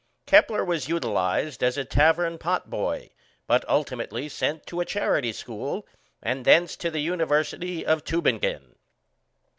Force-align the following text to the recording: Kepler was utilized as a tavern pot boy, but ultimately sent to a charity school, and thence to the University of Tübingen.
Kepler 0.25 0.65
was 0.65 0.89
utilized 0.89 1.61
as 1.63 1.77
a 1.77 1.85
tavern 1.85 2.39
pot 2.39 2.71
boy, 2.71 3.11
but 3.45 3.63
ultimately 3.69 4.27
sent 4.29 4.65
to 4.65 4.79
a 4.79 4.83
charity 4.85 5.31
school, 5.31 5.85
and 6.23 6.43
thence 6.43 6.75
to 6.77 6.89
the 6.89 7.01
University 7.01 7.85
of 7.85 8.03
Tübingen. 8.03 8.77